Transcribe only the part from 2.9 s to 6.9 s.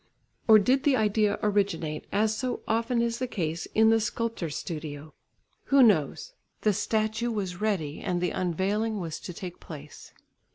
is the case in the sculptor's studio? Who knows? The